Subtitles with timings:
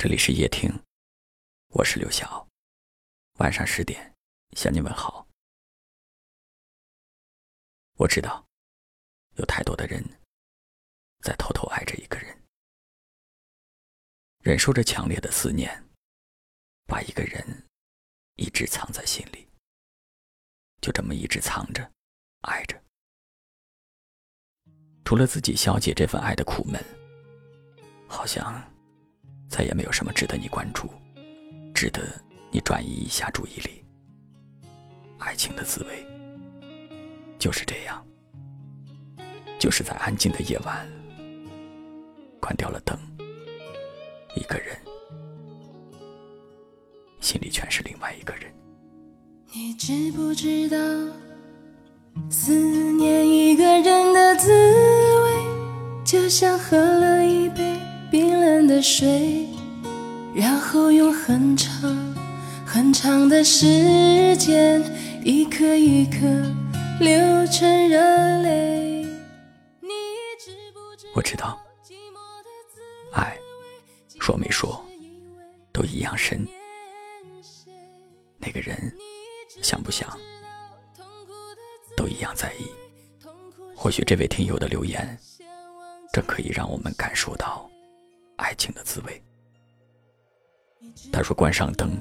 [0.00, 0.70] 这里是夜听，
[1.70, 2.46] 我是刘晓。
[3.40, 4.14] 晚上十点
[4.52, 5.26] 向你问好。
[7.94, 8.46] 我知道，
[9.38, 10.00] 有太多的人
[11.24, 12.44] 在偷偷爱着一个人，
[14.38, 15.84] 忍受着强烈的思念，
[16.86, 17.66] 把一个人
[18.36, 19.48] 一直藏在心里，
[20.80, 21.90] 就这么一直藏着，
[22.42, 22.80] 爱着。
[25.04, 26.80] 除了自己消解这份爱的苦闷，
[28.08, 28.77] 好像。
[29.58, 30.88] 再也没有什么值得你关注，
[31.74, 32.00] 值得
[32.52, 33.84] 你转移一下注意力。
[35.18, 36.06] 爱情的滋味
[37.40, 38.06] 就是这样，
[39.58, 40.88] 就是在安静的夜晚，
[42.40, 42.96] 关掉了灯，
[44.36, 44.78] 一个人，
[47.18, 48.42] 心里全是另外一个人。
[49.52, 50.76] 你知不知道，
[52.30, 52.52] 思
[52.92, 57.76] 念一个人的滋味，就像喝了一杯。
[58.10, 59.46] 冰冷的水，
[60.38, 62.14] 然后用很长
[62.64, 64.80] 很长的时间，
[65.24, 66.20] 一颗一颗
[67.00, 67.98] 流成热
[68.42, 69.04] 泪。
[71.12, 71.58] 我知道，
[73.12, 73.36] 爱
[74.20, 74.80] 说没说
[75.72, 76.46] 都一样深。
[78.36, 78.96] 那个人
[79.60, 80.08] 想不想
[81.96, 82.70] 都一样在意。
[83.74, 85.18] 或许这位听友的留言，
[86.12, 87.68] 正可以让我们感受到。
[88.36, 89.20] 爱情的滋味。
[91.12, 92.00] 他说：“关上灯，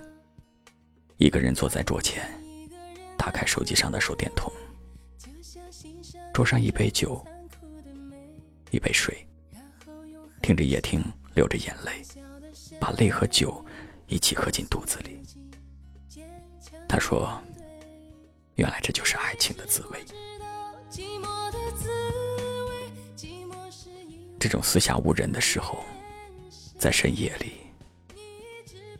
[1.17, 2.23] 一个人坐在桌前，
[3.17, 4.52] 打开手机上的手电筒，
[6.34, 7.25] 桌上一杯酒，
[8.72, 9.28] 一杯水，
[10.42, 11.03] 听着夜听，
[11.34, 12.03] 流着眼泪，
[12.80, 13.66] 把泪和酒
[14.08, 15.22] 一起喝进肚子里。”
[16.89, 17.41] 他说
[18.56, 20.00] ：“原来这就是爱情的滋味。”
[24.39, 25.84] 这种四下无人的时候。
[26.80, 27.53] 在深夜里，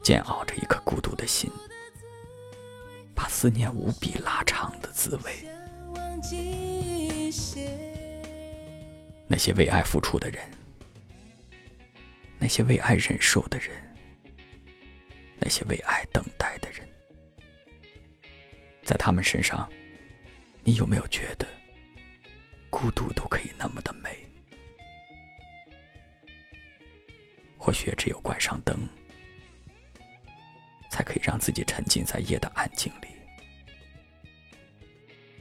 [0.08, 1.52] 煎熬着一颗孤独的心，
[3.13, 5.33] 把思念无比拉长的滋味。
[9.28, 10.50] 那些为爱付出的人，
[12.40, 13.69] 那些为爱忍受的人，
[15.41, 16.88] 那些为爱等待的人，
[18.85, 19.69] 在他们身上，
[20.63, 21.46] 你有没有觉得
[22.69, 24.25] 孤独都可以那么的美？
[27.57, 28.88] 或许只有关上灯，
[30.97, 33.08] 才可以让自己沉浸在夜的安静里，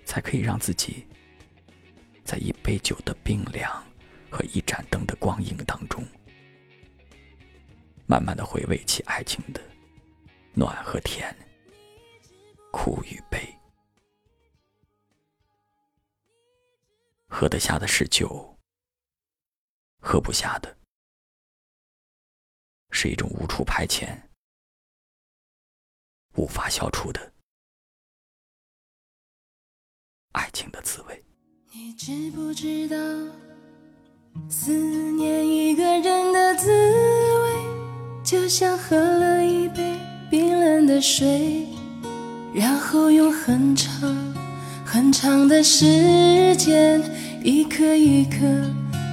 [0.04, 1.06] 才可以让自己
[2.26, 3.82] 在一杯酒的冰凉
[4.28, 6.06] 和一盏灯的光影当中，
[8.04, 9.60] 慢慢的回味起爱情的
[10.52, 11.34] 暖和甜、
[12.70, 13.40] 苦与悲。
[17.28, 18.58] 喝得下的是酒，
[20.00, 20.76] 喝不下的。
[22.90, 24.18] 是一种无处排遣、
[26.36, 27.32] 无法消除的
[30.32, 31.24] 爱情的滋味。
[31.72, 32.96] 你知不知道，
[34.48, 34.72] 思
[35.12, 39.98] 念一个人的滋味，就像喝了一杯
[40.30, 41.66] 冰冷的水，
[42.54, 44.34] 然后用很长
[44.84, 47.02] 很长的时间，
[47.42, 48.38] 一颗一颗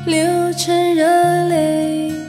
[0.06, 1.06] 流成热
[1.48, 2.23] 泪。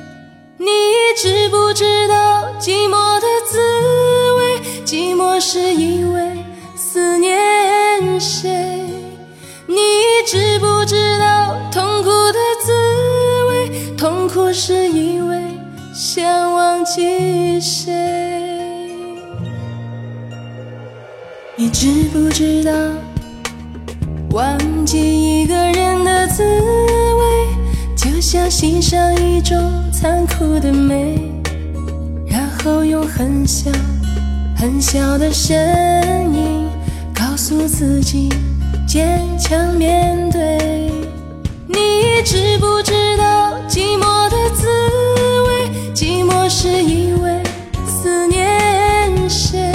[16.94, 17.92] 记谁？
[21.56, 22.70] 你知不知道
[24.30, 24.56] 忘
[24.86, 27.24] 记一个人的滋味，
[27.96, 29.58] 就像欣赏一种。
[29.92, 31.18] 残酷的美，
[32.26, 33.70] 然后用很小
[34.56, 35.56] 很小的声
[36.32, 36.68] 音
[37.14, 38.28] 告诉自己
[38.86, 40.92] 坚强面对。
[41.66, 43.13] 你知不知
[46.48, 47.42] 是因为
[47.86, 49.72] 思念谁？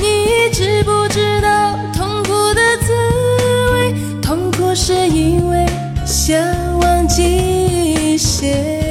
[0.00, 2.92] 你知不知道痛苦的滋
[3.72, 3.94] 味？
[4.20, 5.66] 痛苦是因为
[6.04, 6.36] 想
[6.80, 8.81] 忘记谁？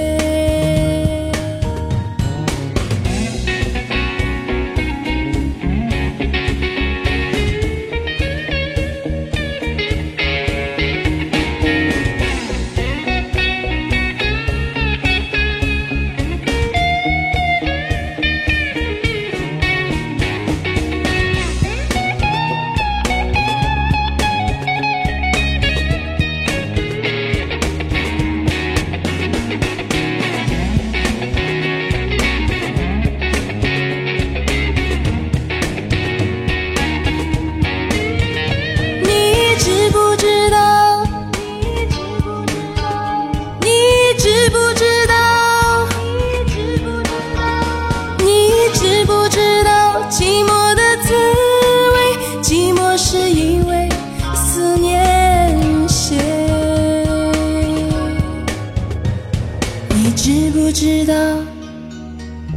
[60.71, 61.13] 不知道，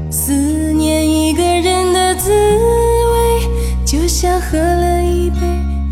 [0.08, 0.32] 思
[0.72, 5.40] 念一个人的滋味，就像喝了一杯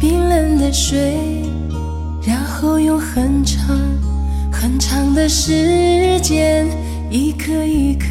[0.00, 1.16] 冰冷的水，
[2.24, 3.76] 然后用很长
[4.52, 6.64] 很长的时间，
[7.10, 8.06] 一颗一颗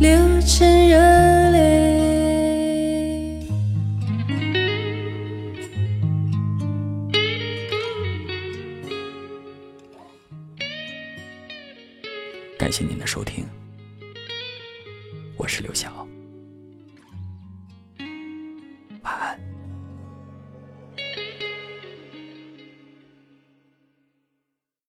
[0.00, 0.96] 流成热
[1.50, 2.05] 泪。
[12.76, 13.46] 谢谢您的收听，
[15.38, 16.06] 我是刘晓。